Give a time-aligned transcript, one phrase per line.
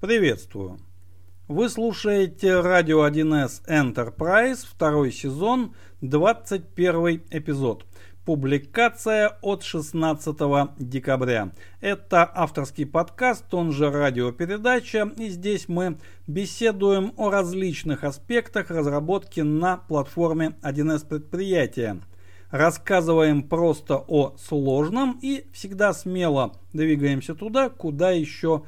[0.00, 0.78] Приветствую!
[1.48, 7.84] Вы слушаете радио 1С Enterprise, второй сезон, 21 эпизод.
[8.24, 10.36] Публикация от 16
[10.78, 11.50] декабря.
[11.80, 19.78] Это авторский подкаст, он же радиопередача, и здесь мы беседуем о различных аспектах разработки на
[19.78, 22.00] платформе 1С предприятия.
[22.50, 28.62] Рассказываем просто о сложном и всегда смело двигаемся туда, куда еще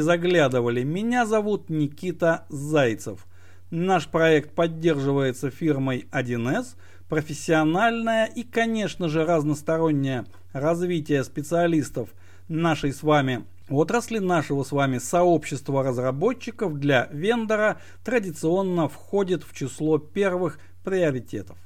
[0.00, 0.84] заглядывали.
[0.84, 3.26] Меня зовут Никита Зайцев.
[3.70, 6.76] Наш проект поддерживается фирмой 1С,
[7.08, 12.10] профессиональное и, конечно же, разностороннее развитие специалистов
[12.46, 19.98] нашей с вами отрасли, нашего с вами сообщества разработчиков для вендора традиционно входит в число
[19.98, 21.58] первых приоритетов.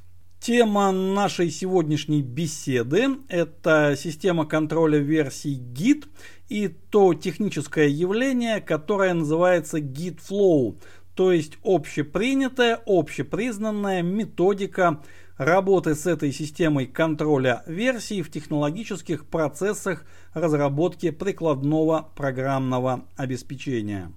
[0.47, 6.05] Тема нашей сегодняшней беседы– это система контроля версий Git
[6.49, 10.81] и то техническое явление, которое называется Git Flow,
[11.17, 15.03] то есть общепринятая, общепризнанная методика
[15.37, 24.13] работы с этой системой контроля версий в технологических процессах разработки прикладного программного обеспечения.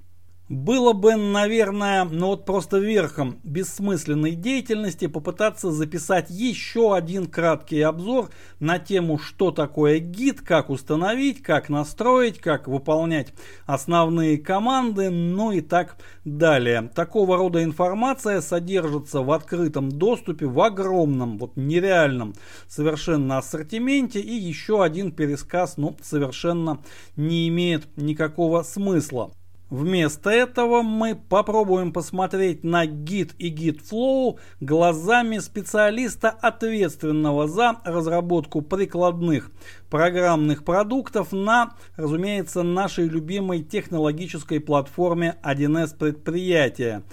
[0.50, 8.32] Было бы, наверное, ну вот просто верхом бессмысленной деятельности попытаться записать еще один краткий обзор
[8.60, 13.32] на тему, что такое гид, как установить, как настроить, как выполнять
[13.68, 16.90] основные команды, ну и так далее.
[16.96, 22.34] Такого рода информация содержится в открытом доступе в огромном, вот нереальном
[22.68, 26.80] совершенно ассортименте и еще один пересказ, ну, совершенно
[27.16, 29.30] не имеет никакого смысла.
[29.70, 38.62] Вместо этого мы попробуем посмотреть на Git и Git Flow глазами специалиста, ответственного за разработку
[38.62, 39.52] прикладных
[39.92, 47.04] программных продуктов на, разумеется, нашей любимой технологической платформе 1С предприятия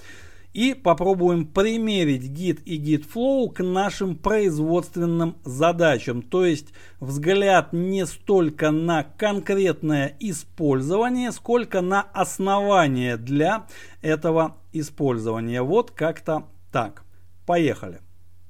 [0.57, 6.23] и попробуем примерить Git и Git Flow к нашим производственным задачам.
[6.23, 13.67] То есть взгляд не столько на конкретное использование, сколько на основание для
[14.01, 15.61] этого использования.
[15.61, 17.03] Вот как-то так.
[17.45, 18.01] Поехали.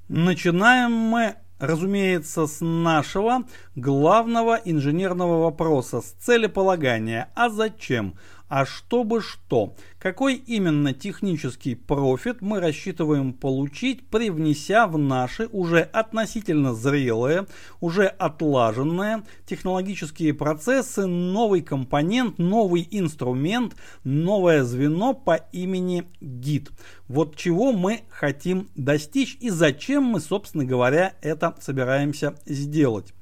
[0.08, 3.42] Начинаем мы разумеется, с нашего
[3.74, 7.30] главного инженерного вопроса, с целеполагания.
[7.34, 8.14] А зачем?
[8.48, 9.74] А чтобы что?
[9.98, 17.46] Какой именно технический профит мы рассчитываем получить, привнеся в наши уже относительно зрелые,
[17.80, 26.70] уже отлаженные технологические процессы новый компонент, новый инструмент, новое звено по имени гид.
[27.06, 33.12] Вот чего мы хотим достичь и зачем мы, собственно говоря, это собираемся сделать.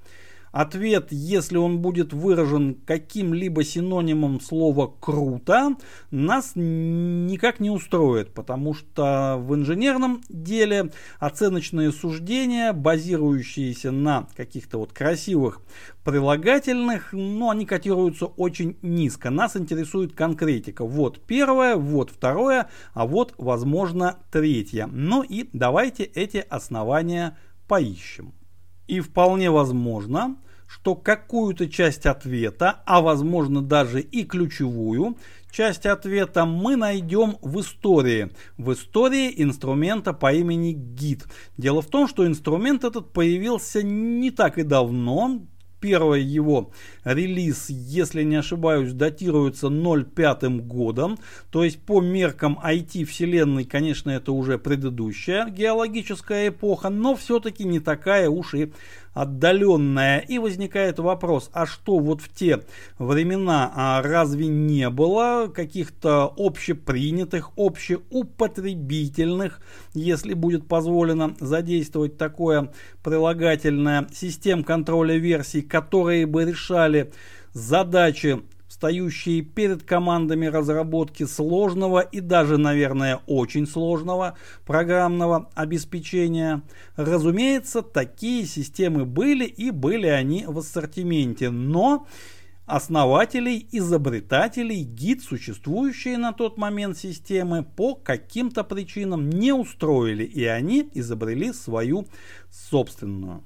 [0.56, 5.77] Ответ, если он будет выражен каким-либо синонимом слова «круто»,
[6.11, 14.94] нас никак не устроит, потому что в инженерном деле оценочные суждения, базирующиеся на каких-то вот
[14.94, 15.61] красивых
[16.05, 19.28] прилагательных, но они котируются очень низко.
[19.28, 20.87] Нас интересует конкретика.
[20.87, 24.88] Вот первое, вот второе, а вот, возможно, третье.
[24.91, 27.37] Ну и давайте эти основания
[27.69, 28.33] поищем.
[28.87, 35.16] И вполне возможно, что какую-то часть ответа, а возможно даже и ключевую
[35.56, 38.31] часть ответа мы найдем в истории.
[38.59, 41.25] В истории инструмента по имени Git.
[41.56, 45.41] Дело в том, что инструмент этот появился не так и давно,
[45.81, 46.70] Первый его
[47.04, 51.19] релиз, если не ошибаюсь, датируется 0,5 годом.
[51.50, 58.31] То есть по меркам IT-вселенной, конечно, это уже предыдущая геологическая эпоха, но все-таки не такая
[58.31, 58.72] уж и
[59.16, 60.20] отдаленная.
[60.20, 62.60] И возникает вопрос, а что вот в те
[62.98, 69.60] времена а разве не было каких-то общепринятых, общеупотребительных,
[69.94, 72.70] если будет позволено задействовать такое
[73.06, 77.12] прилагательное, систем контроля версий, которые бы решали
[77.53, 84.37] задачи стоящие перед командами разработки сложного и даже, наверное, очень сложного
[84.67, 86.62] программного обеспечения.
[86.97, 92.09] Разумеется, такие системы были и были они в ассортименте, но
[92.66, 100.90] основателей, изобретателей гид, существующие на тот момент системы, по каким-то причинам не устроили, и они
[100.92, 102.06] изобрели свою
[102.50, 103.44] собственную.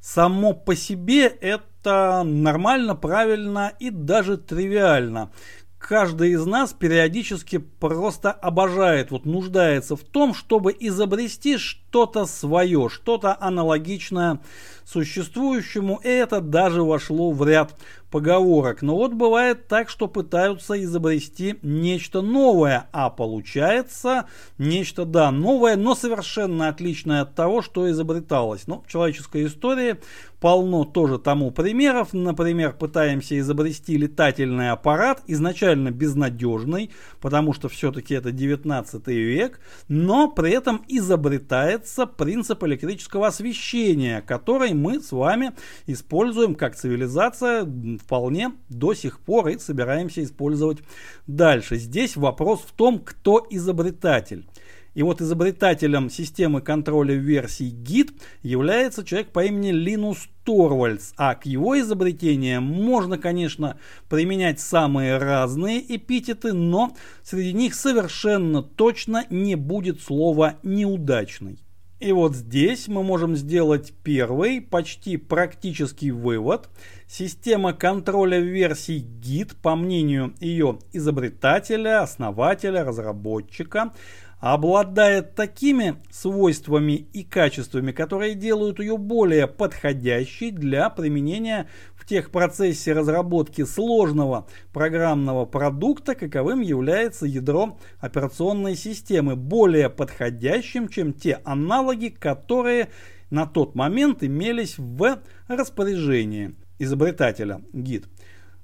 [0.00, 5.32] Само по себе это нормально, правильно и даже тривиально.
[5.78, 13.36] Каждый из нас периодически просто обожает, вот нуждается в том, чтобы изобрести что-то свое, что-то
[13.40, 14.40] аналогичное
[14.84, 17.76] существующему, и это даже вошло в ряд
[18.10, 18.82] поговорок.
[18.82, 24.26] Но вот бывает так, что пытаются изобрести нечто новое, а получается
[24.56, 28.66] нечто, да, новое, но совершенно отличное от того, что изобреталось.
[28.66, 29.98] Ну, в человеческой истории
[30.40, 32.12] полно тоже тому примеров.
[32.12, 36.90] Например, пытаемся изобрести летательный аппарат, изначально безнадежный,
[37.20, 45.00] потому что все-таки это 19 век, но при этом изобретается принцип электрического освещения, который мы
[45.00, 45.52] с вами
[45.86, 47.66] используем как цивилизация
[47.98, 50.78] вполне до сих пор и собираемся использовать
[51.26, 51.76] дальше.
[51.76, 54.46] Здесь вопрос в том, кто изобретатель.
[54.94, 58.10] И вот изобретателем системы контроля версий Git
[58.42, 63.78] является человек по имени Линус Торвальдс, а к его изобретениям можно, конечно,
[64.08, 71.60] применять самые разные эпитеты, но среди них совершенно точно не будет слова «неудачный».
[72.00, 76.68] И вот здесь мы можем сделать первый, почти практический вывод.
[77.08, 83.92] Система контроля версий Git, по мнению ее изобретателя, основателя, разработчика,
[84.40, 93.64] обладает такими свойствами и качествами, которые делают ее более подходящей для применения в техпроцессе разработки
[93.64, 102.90] сложного программного продукта, каковым является ядро операционной системы, более подходящим, чем те аналоги, которые
[103.30, 105.18] на тот момент имелись в
[105.48, 108.06] распоряжении изобретателя гид.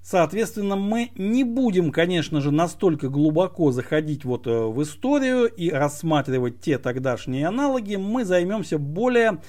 [0.04, 6.60] Соответственно, мы не будем, конечно же, настолько глубоко заходить вот э, в историю и рассматривать
[6.60, 7.96] те тогдашние аналоги.
[7.96, 9.40] Мы займемся более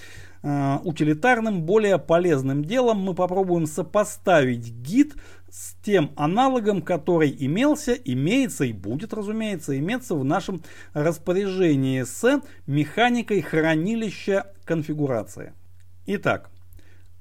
[0.43, 2.99] э, утилитарным, более полезным делом.
[2.99, 5.15] Мы попробуем сопоставить гид
[5.49, 10.61] с тем аналогом, который имелся, имеется и будет, разумеется, иметься в нашем
[10.93, 15.51] распоряжении с механикой хранилища конфигурации.
[16.05, 16.49] Итак,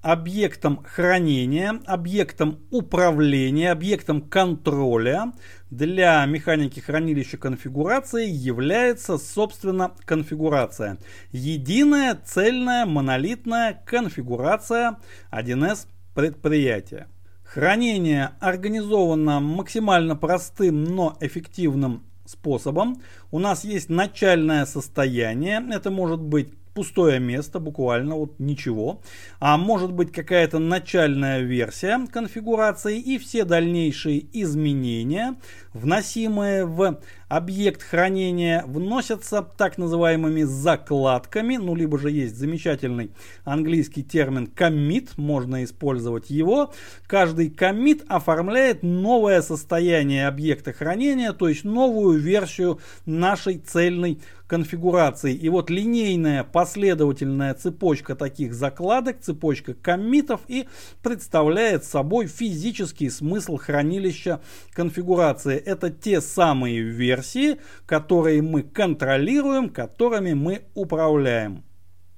[0.05, 5.33] объектом хранения, объектом управления, объектом контроля
[5.71, 10.99] для механики хранилища конфигурации является, собственно, конфигурация.
[11.33, 14.99] Единая, цельная, монолитная конфигурация
[15.33, 17.09] 1С предприятия.
[17.43, 23.01] Хранение организовано максимально простым, но эффективным способом.
[23.31, 29.01] У нас есть начальное состояние, это может быть пустое место, буквально вот ничего.
[29.41, 35.37] А может быть какая-то начальная версия конфигурации и все дальнейшие изменения,
[35.75, 43.11] вносимые в объект хранения, вносятся так называемыми закладками, ну либо же есть замечательный
[43.45, 46.73] английский термин commit, можно использовать его.
[47.07, 55.35] Каждый commit оформляет новое состояние объекта хранения, то есть новую версию нашей цельной конфигурации.
[55.35, 60.69] И вот линейная последовательная цепочка таких закладок, цепочка коммитов и
[61.03, 64.41] представляет собой физический смысл хранилища
[64.73, 65.64] конфигурации.
[65.65, 71.65] Это те самые версии, которые мы контролируем, которыми мы управляем.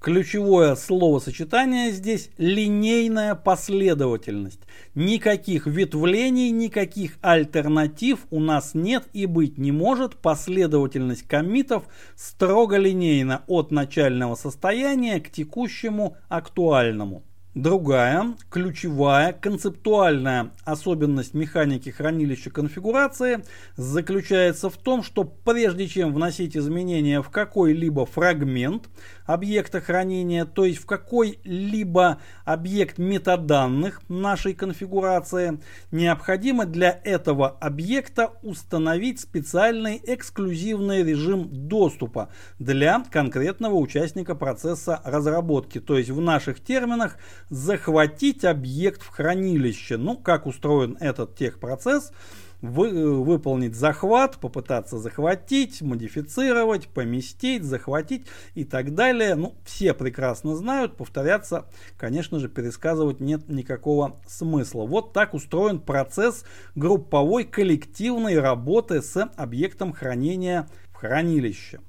[0.07, 4.61] Ключевое словосочетание здесь линейная последовательность.
[4.95, 10.17] Никаких ветвлений, никаких альтернатив у нас нет и быть не может.
[10.17, 17.25] Последовательность комитов строго линейна от начального состояния к текущему актуальному.
[17.57, 23.45] Другая, ключевая, концептуальная особенность механики хранилища конфигурации
[23.77, 28.91] заключается в том, что прежде чем вносить изменения в какой-либо фрагмент
[29.25, 35.59] объекта хранения, то есть в какой-либо объект метаданных нашей конфигурации,
[35.91, 42.29] необходимо для этого объекта установить специальный эксклюзивный режим доступа
[42.59, 45.81] для конкретного участника процесса разработки.
[45.81, 47.17] То есть в наших терминах
[47.49, 49.97] захватить объект в хранилище.
[49.97, 52.13] Ну, как устроен этот техпроцесс,
[52.61, 59.35] вы, э, выполнить захват, попытаться захватить, модифицировать, поместить, захватить и так далее.
[59.35, 64.87] Ну, все прекрасно знают, повторяться, конечно же, пересказывать нет никакого смысла.
[64.87, 71.81] Вот так устроен процесс групповой коллективной работы с объектом хранения в хранилище.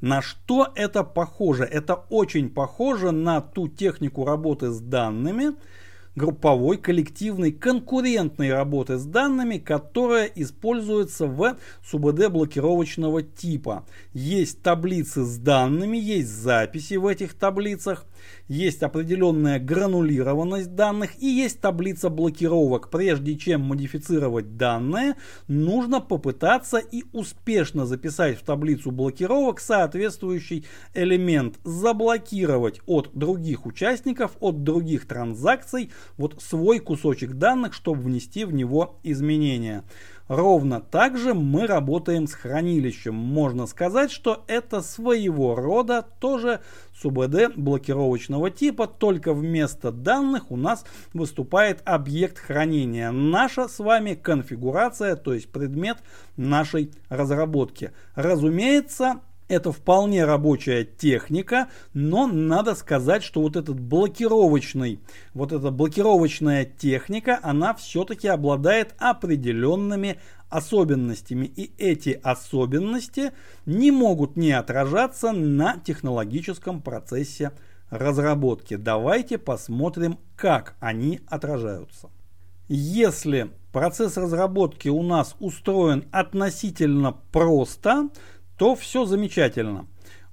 [0.00, 1.64] На что это похоже?
[1.64, 5.54] Это очень похоже на ту технику работы с данными,
[6.14, 13.86] групповой, коллективной, конкурентной работы с данными, которая используется в СУБД блокировочного типа.
[14.12, 18.04] Есть таблицы с данными, есть записи в этих таблицах,
[18.48, 22.90] есть определенная гранулированность данных и есть таблица блокировок.
[22.90, 25.14] Прежде чем модифицировать данные,
[25.48, 30.64] нужно попытаться и успешно записать в таблицу блокировок соответствующий
[30.94, 38.52] элемент, заблокировать от других участников, от других транзакций вот свой кусочек данных, чтобы внести в
[38.52, 39.84] него изменения.
[40.28, 43.14] Ровно так же мы работаем с хранилищем.
[43.14, 46.60] Можно сказать, что это своего рода тоже
[47.00, 53.12] СУБД блокировочного типа, только вместо данных у нас выступает объект хранения.
[53.12, 55.98] Наша с вами конфигурация, то есть предмет
[56.36, 57.92] нашей разработки.
[58.16, 65.00] Разумеется, это вполне рабочая техника, но надо сказать, что вот этот блокировочный,
[65.34, 71.46] вот эта блокировочная техника, она все-таки обладает определенными особенностями.
[71.46, 73.32] И эти особенности
[73.66, 77.52] не могут не отражаться на технологическом процессе
[77.90, 78.76] разработки.
[78.76, 82.10] Давайте посмотрим, как они отражаются.
[82.68, 88.08] Если процесс разработки у нас устроен относительно просто,
[88.58, 89.86] то все замечательно.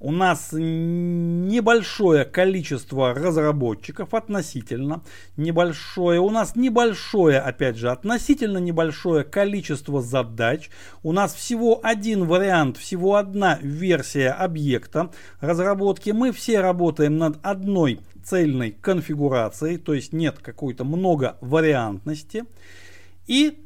[0.03, 5.01] У нас небольшое количество разработчиков относительно
[5.37, 6.19] небольшое.
[6.19, 10.69] У нас небольшое, опять же, относительно небольшое количество задач.
[11.03, 16.09] У нас всего один вариант, всего одна версия объекта разработки.
[16.09, 22.43] Мы все работаем над одной цельной конфигурацией, то есть нет какой-то много вариантности.
[23.25, 23.62] И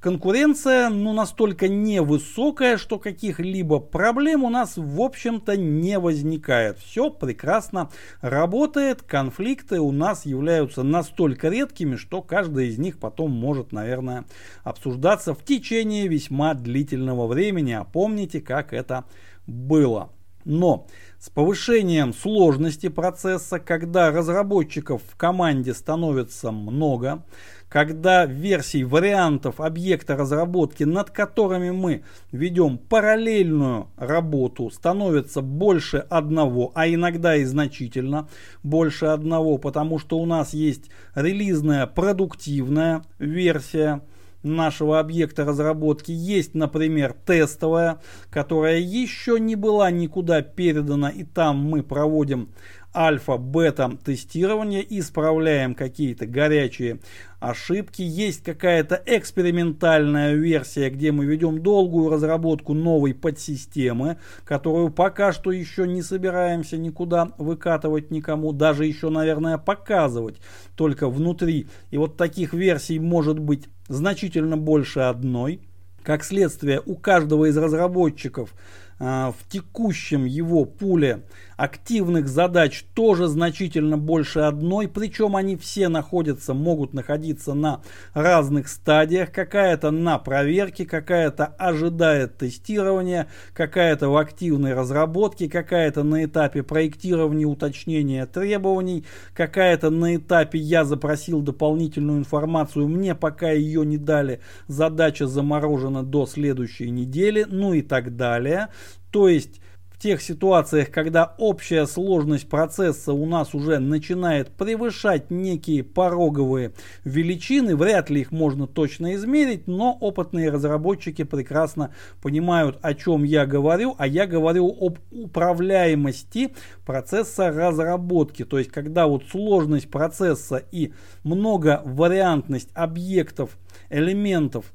[0.00, 6.78] Конкуренция ну, настолько невысокая, что каких-либо проблем у нас в общем-то не возникает.
[6.78, 7.90] Все прекрасно
[8.22, 14.24] работает, конфликты у нас являются настолько редкими, что каждый из них потом может, наверное,
[14.64, 17.72] обсуждаться в течение весьма длительного времени.
[17.72, 19.04] А помните, как это
[19.46, 20.10] было.
[20.46, 20.86] Но
[21.20, 27.22] с повышением сложности процесса, когда разработчиков в команде становится много,
[27.68, 36.88] когда версий вариантов объекта разработки, над которыми мы ведем параллельную работу, становится больше одного, а
[36.88, 38.26] иногда и значительно
[38.62, 44.00] больше одного, потому что у нас есть релизная продуктивная версия,
[44.42, 51.82] нашего объекта разработки есть, например, тестовая, которая еще не была никуда передана, и там мы
[51.82, 52.50] проводим
[52.94, 57.00] альфа-бета тестирование, исправляем какие-то горячие
[57.38, 58.02] ошибки.
[58.02, 65.86] Есть какая-то экспериментальная версия, где мы ведем долгую разработку новой подсистемы, которую пока что еще
[65.86, 70.36] не собираемся никуда выкатывать никому, даже еще, наверное, показывать
[70.76, 71.68] только внутри.
[71.90, 75.60] И вот таких версий может быть значительно больше одной.
[76.02, 78.54] Как следствие, у каждого из разработчиков
[79.00, 81.22] в текущем его пуле
[81.60, 87.82] активных задач тоже значительно больше одной, причем они все находятся, могут находиться на
[88.14, 96.62] разных стадиях, какая-то на проверке, какая-то ожидает тестирования, какая-то в активной разработке, какая-то на этапе
[96.62, 99.04] проектирования, уточнения требований,
[99.34, 106.26] какая-то на этапе я запросил дополнительную информацию, мне пока ее не дали, задача заморожена до
[106.26, 108.68] следующей недели, ну и так далее.
[109.10, 115.84] То есть в тех ситуациях, когда общая сложность процесса у нас уже начинает превышать некие
[115.84, 116.72] пороговые
[117.04, 123.44] величины, вряд ли их можно точно измерить, но опытные разработчики прекрасно понимают, о чем я
[123.44, 126.54] говорю, а я говорю об управляемости
[126.86, 133.58] процесса разработки, то есть когда вот сложность процесса и многовариантность объектов,
[133.90, 134.72] элементов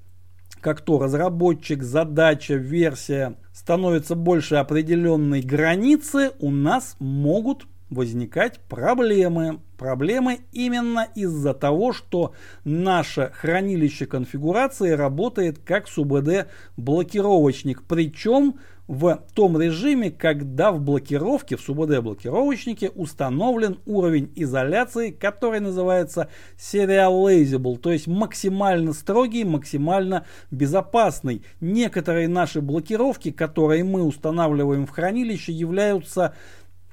[0.61, 9.59] как то разработчик, задача, версия становится больше определенной границы, у нас могут возникать проблемы.
[9.75, 16.45] Проблемы именно из-за того, что наше хранилище конфигурации работает как СУБД
[16.77, 17.81] блокировочник.
[17.87, 27.77] Причем в том режиме, когда в блокировке, в СУБД-блокировочнике установлен уровень изоляции, который называется serializable,
[27.77, 31.43] то есть максимально строгий, максимально безопасный.
[31.61, 36.35] Некоторые наши блокировки, которые мы устанавливаем в хранилище, являются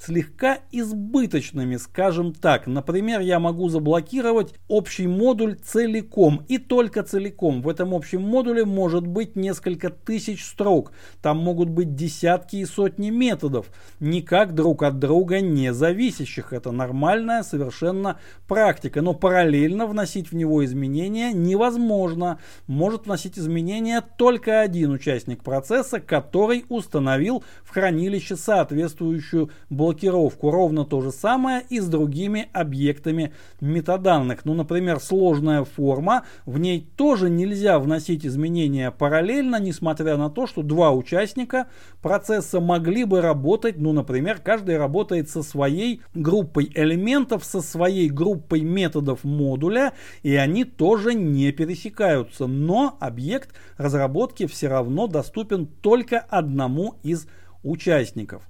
[0.05, 2.67] слегка избыточными, скажем так.
[2.67, 7.63] Например, я могу заблокировать общий модуль целиком и только целиком.
[7.63, 10.93] В этом общем модуле может быть несколько тысяч строк.
[11.21, 13.67] Там могут быть десятки и сотни методов,
[14.01, 16.53] никак друг от друга не зависящих.
[16.53, 18.19] Это нормальная совершенно
[18.49, 19.03] практика.
[19.03, 22.39] Но параллельно вносить в него изменения невозможно.
[22.67, 30.51] Может вносить изменения только один участник процесса, который установил в хранилище соответствующую блокировку блокировку.
[30.51, 34.45] Ровно то же самое и с другими объектами метаданных.
[34.45, 40.63] Ну, например, сложная форма, в ней тоже нельзя вносить изменения параллельно, несмотря на то, что
[40.63, 41.67] два участника
[42.01, 48.61] процесса могли бы работать, ну, например, каждый работает со своей группой элементов, со своей группой
[48.61, 52.47] методов модуля, и они тоже не пересекаются.
[52.47, 57.27] Но объект разработки все равно доступен только одному из
[57.63, 58.43] участников.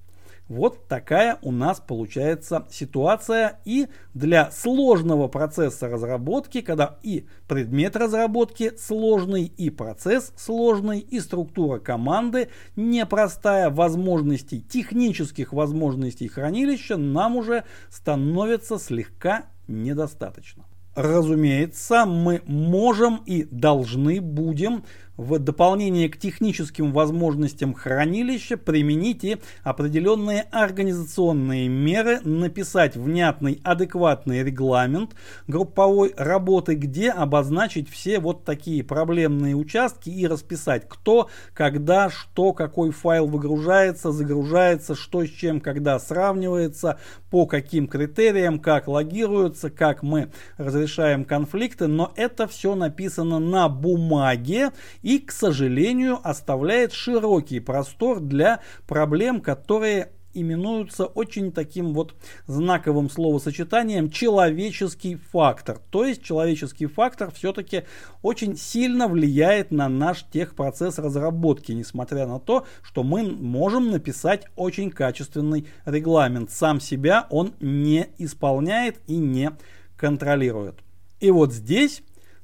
[0.49, 8.73] Вот такая у нас получается ситуация и для сложного процесса разработки, когда и предмет разработки
[8.77, 18.79] сложный, и процесс сложный, и структура команды непростая, возможностей, технических возможностей хранилища нам уже становится
[18.79, 20.65] слегка недостаточно.
[20.95, 24.85] Разумеется, мы можем и должны будем
[25.23, 29.23] в дополнение к техническим возможностям хранилища применить
[29.62, 35.14] определенные организационные меры, написать внятный, адекватный регламент
[35.47, 42.91] групповой работы, где обозначить все вот такие проблемные участки и расписать, кто, когда, что, какой
[42.91, 46.99] файл выгружается, загружается, что с чем, когда сравнивается,
[47.31, 54.71] по каким критериям, как логируется, как мы разрешаем конфликты, но это все написано на бумаге
[55.02, 62.14] и, к сожалению, оставляет широкий простор для проблем, которые именуются очень таким вот
[62.47, 65.78] знаковым словосочетанием человеческий фактор.
[65.90, 67.85] То есть человеческий фактор все-таки
[68.23, 74.90] очень сильно влияет на наш техпроцесс разработки, несмотря на то, что мы можем написать очень
[74.90, 76.50] качественный регламент.
[76.50, 79.52] Сам себя он не исполняет и не
[79.97, 80.76] контролирует.
[81.21, 82.02] И вот здесь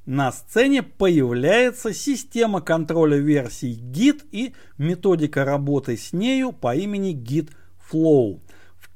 [0.09, 7.51] на сцене появляется система контроля версий Git и методика работы с нею по имени Git
[7.91, 8.39] Flow.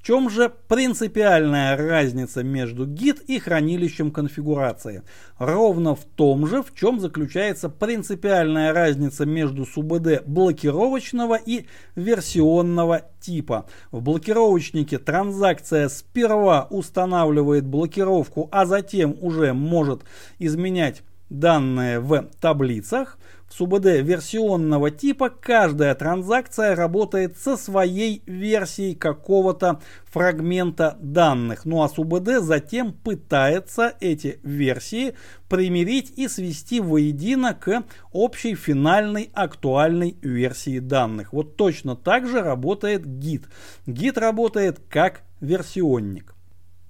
[0.04, 5.04] В чем же принципиальная разница между Git и хранилищем конфигурации?
[5.38, 13.66] Ровно в том же, в чем заключается принципиальная разница между СУБД блокировочного и версионного типа.
[13.92, 20.02] В блокировочнике транзакция сперва устанавливает блокировку, а затем уже может
[20.38, 21.02] изменять
[21.34, 23.18] данные в таблицах.
[23.50, 31.66] В СУБД версионного типа каждая транзакция работает со своей версией какого-то фрагмента данных.
[31.66, 35.14] Ну а СУБД затем пытается эти версии
[35.50, 41.32] примирить и свести воедино к общей финальной актуальной версии данных.
[41.32, 43.44] Вот точно так же работает Git.
[43.86, 46.34] Git работает как версионник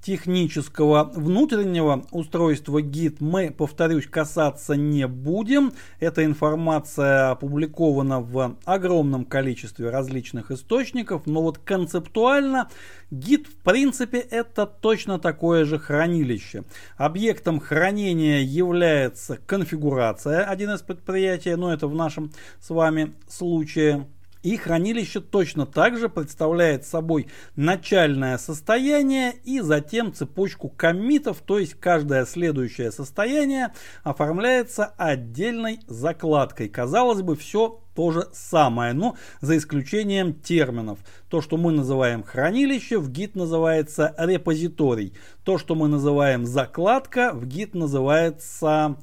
[0.03, 5.73] технического внутреннего устройства гид мы, повторюсь, касаться не будем.
[5.99, 12.69] Эта информация опубликована в огромном количестве различных источников, но вот концептуально
[13.11, 16.63] гид в принципе это точно такое же хранилище.
[16.97, 24.05] Объектом хранения является конфигурация, один из предприятий, но это в нашем с вами случае
[24.43, 31.75] и хранилище точно так же представляет собой начальное состояние и затем цепочку коммитов, то есть
[31.75, 36.67] каждое следующее состояние оформляется отдельной закладкой.
[36.67, 40.99] Казалось бы, все то же самое, но за исключением терминов.
[41.29, 45.13] То, что мы называем хранилище, в Git называется репозиторий.
[45.43, 48.97] То, что мы называем закладка, в Git называется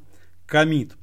[0.46, 0.96] комит.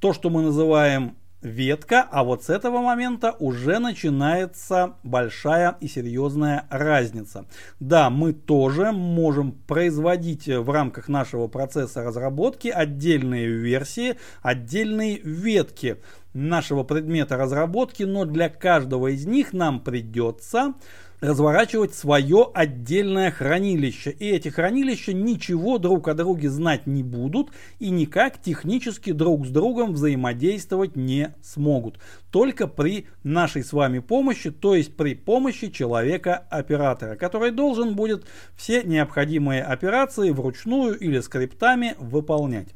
[0.00, 6.66] То, что мы называем ветка, а вот с этого момента уже начинается большая и серьезная
[6.70, 7.46] разница.
[7.80, 15.98] Да, мы тоже можем производить в рамках нашего процесса разработки отдельные версии, отдельные ветки
[16.32, 20.74] нашего предмета разработки, но для каждого из них нам придется
[21.22, 24.10] разворачивать свое отдельное хранилище.
[24.10, 29.50] И эти хранилища ничего друг о друге знать не будут и никак технически друг с
[29.50, 31.98] другом взаимодействовать не смогут.
[32.32, 38.82] Только при нашей с вами помощи, то есть при помощи человека-оператора, который должен будет все
[38.82, 42.68] необходимые операции вручную или скриптами выполнять.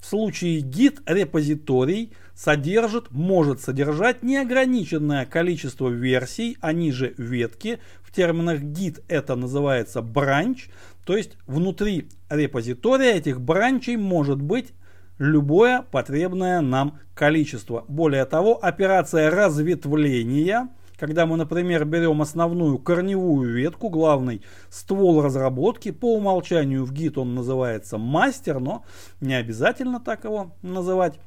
[0.00, 7.78] В случае git репозиторий содержит, может содержать неограниченное количество версий, они же ветки.
[8.02, 10.68] В терминах git это называется бранч,
[11.04, 14.72] то есть внутри репозитория этих бранчей может быть
[15.18, 17.84] любое потребное нам количество.
[17.88, 20.68] Более того, операция разветвления–
[21.02, 24.40] когда мы, например, берем основную корневую ветку, главный
[24.70, 28.84] ствол разработки, по умолчанию в Git он называется мастер, но
[29.20, 31.18] не обязательно так его называть.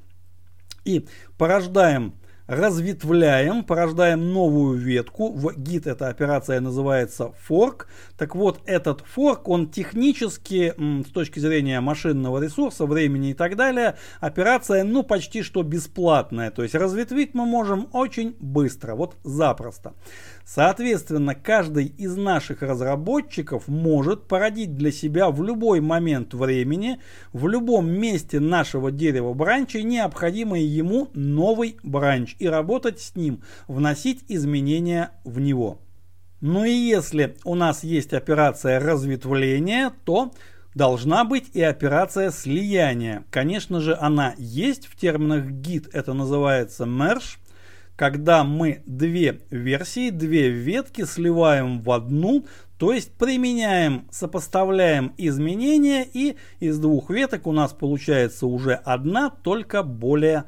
[0.86, 2.14] И порождаем
[2.48, 5.32] разветвляем, порождаем новую ветку.
[5.32, 7.86] В Git эта операция называется fork.
[8.18, 13.96] Так вот, этот fork, он технически, с точки зрения машинного ресурса, времени и так далее,
[14.20, 16.52] операция, ну, почти что бесплатная.
[16.52, 19.94] То есть разветвить мы можем очень быстро, вот запросто.
[20.46, 27.00] Соответственно, каждый из наших разработчиков может породить для себя в любой момент времени,
[27.34, 34.24] в любом месте нашего дерева бранча необходимый ему новый бранч и работать с ним, вносить
[34.28, 35.80] изменения в него.
[36.42, 40.32] Ну и если у нас есть операция разветвления, то
[40.74, 43.24] должна быть и операция слияния.
[43.32, 47.38] Конечно же, она есть в терминах Git, это называется merge
[47.96, 52.46] когда мы две версии, две ветки сливаем в одну,
[52.78, 59.82] то есть применяем, сопоставляем изменения и из двух веток у нас получается уже одна, только
[59.82, 60.44] более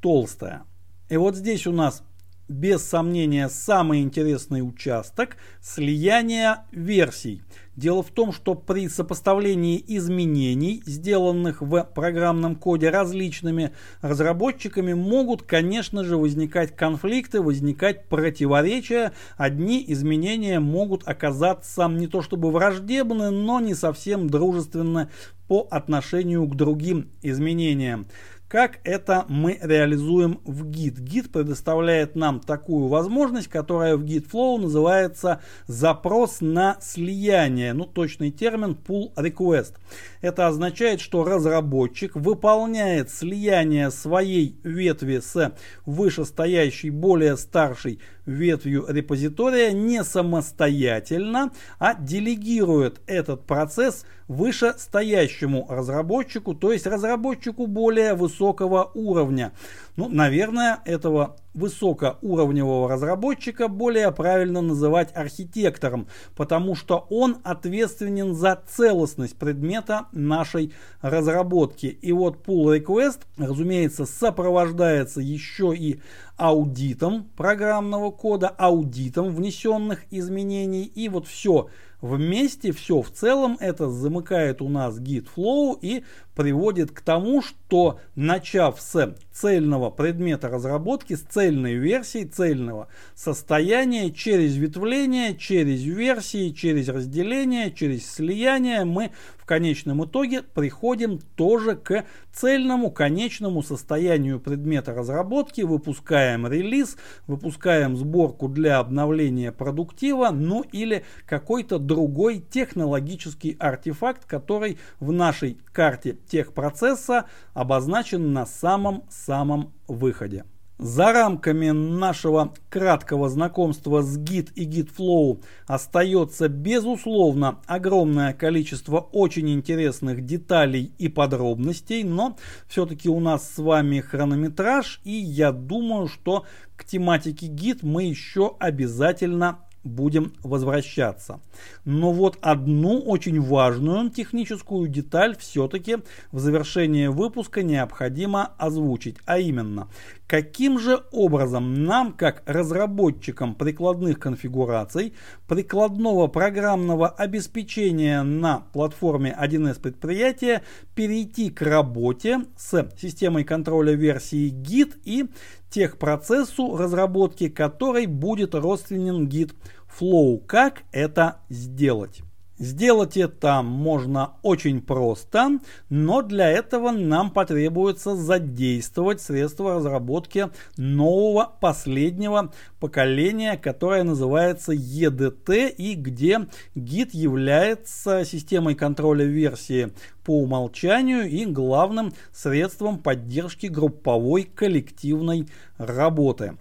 [0.00, 0.64] толстая.
[1.08, 2.02] И вот здесь у нас
[2.48, 7.42] без сомнения самый интересный участок слияния версий.
[7.76, 16.02] Дело в том, что при сопоставлении изменений, сделанных в программном коде различными разработчиками, могут, конечно
[16.04, 19.12] же, возникать конфликты, возникать противоречия.
[19.36, 25.08] Одни изменения могут оказаться не то чтобы враждебны, но не совсем дружественны
[25.46, 28.08] по отношению к другим изменениям.
[28.48, 31.02] Как это мы реализуем в Git?
[31.02, 37.74] Git предоставляет нам такую возможность, которая в Git Flow называется запрос на слияние.
[37.74, 39.74] Ну, точный термин pull request.
[40.22, 45.52] Это означает, что разработчик выполняет слияние своей ветви с
[45.84, 56.86] вышестоящей, более старшей ветвью репозитория не самостоятельно, а делегирует этот процесс вышестоящему разработчику, то есть
[56.86, 59.52] разработчику более высокого уровня.
[59.96, 69.36] Ну, наверное, этого высокоуровневого разработчика более правильно называть архитектором, потому что он ответственен за целостность
[69.36, 71.86] предмета нашей разработки.
[71.86, 76.00] И вот pull request, разумеется, сопровождается еще и
[76.36, 80.84] аудитом программного кода, аудитом внесенных изменений.
[80.84, 81.68] И вот все
[82.00, 86.04] вместе, все в целом это замыкает у нас git flow и
[86.38, 94.54] приводит к тому, что начав с цельного предмета разработки, с цельной версии, цельного состояния, через
[94.54, 102.90] ветвление, через версии, через разделение, через слияние, мы в конечном итоге приходим тоже к цельному
[102.90, 106.96] конечному состоянию предмета разработки, выпускаем релиз,
[107.26, 116.16] выпускаем сборку для обновления продуктива, ну или какой-то другой технологический артефакт, который в нашей карте
[116.28, 120.44] техпроцесса обозначен на самом-самом выходе.
[120.78, 130.24] За рамками нашего краткого знакомства с Git и GitFlow остается безусловно огромное количество очень интересных
[130.24, 132.36] деталей и подробностей, но
[132.68, 138.54] все-таки у нас с вами хронометраж и я думаю, что к тематике Git мы еще
[138.60, 141.40] обязательно будем возвращаться.
[141.84, 145.98] Но вот одну очень важную техническую деталь все-таки
[146.32, 149.88] в завершении выпуска необходимо озвучить, а именно,
[150.28, 155.14] каким же образом нам, как разработчикам прикладных конфигураций,
[155.48, 160.62] прикладного программного обеспечения на платформе 1С предприятия,
[160.94, 165.24] перейти к работе с системой контроля версии Git и
[165.70, 169.54] техпроцессу разработки которой будет родственен Git
[169.98, 170.44] Flow.
[170.46, 172.22] Как это сделать?
[172.58, 182.52] Сделать это можно очень просто, но для этого нам потребуется задействовать средства разработки нового последнего
[182.80, 189.92] поколения, которое называется EDT и где Git является системой контроля версии
[190.24, 195.46] по умолчанию и главным средством поддержки групповой коллективной
[195.78, 196.56] работы.